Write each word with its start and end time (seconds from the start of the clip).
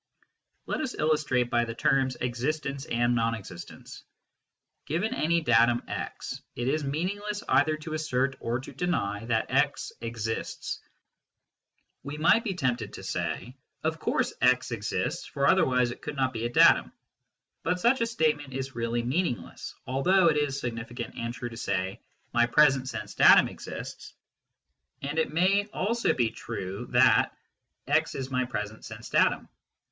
Let 0.65 0.81
us 0.81 0.95
illustrate 0.97 1.51
by 1.51 1.63
the 1.65 1.75
terms" 1.75 2.17
existence" 2.21 2.85
and" 2.89 3.13
non 3.15 3.35
existence." 3.35 4.01
Given 4.87 5.13
any 5.13 5.41
datum 5.41 5.83
x, 5.87 6.41
it 6.55 6.67
is 6.67 6.83
meaningless 6.83 7.43
either 7.47 7.77
to 7.77 7.93
assert 7.93 8.35
or 8.39 8.59
to 8.61 8.73
deny 8.73 9.25
that 9.25 9.51
x" 9.51 9.91
exists." 10.01 10.79
We 12.01 12.17
might 12.17 12.43
be 12.43 12.55
tempted 12.55 12.93
to 12.93 13.03
say:" 13.03 13.55
Of 13.83 13.99
course 13.99 14.33
x 14.41 14.71
exists, 14.71 15.27
for 15.27 15.45
otherwise 15.47 15.91
it 15.91 16.01
could 16.01 16.15
not 16.15 16.33
be 16.33 16.47
a 16.47 16.49
datum." 16.49 16.91
But 17.61 17.79
such 17.79 18.01
a 18.01 18.07
statement 18.07 18.53
is 18.55 18.73
really 18.73 19.03
meaningless, 19.03 19.75
although 19.85 20.29
it 20.29 20.37
is 20.37 20.59
significant 20.59 21.13
and 21.13 21.31
true 21.31 21.49
to 21.49 21.57
say" 21.57 22.01
My 22.33 22.47
present 22.47 22.89
sense 22.89 23.13
datum 23.13 23.47
exists," 23.47 24.15
and 25.03 25.19
it 25.19 25.31
may 25.31 25.67
also 25.67 26.11
be 26.13 26.31
true 26.31 26.87
that" 26.89 27.37
x 27.87 28.15
is 28.15 28.31
my 28.31 28.45
present 28.45 28.83
sense 28.83 29.07
datum." 29.09 29.47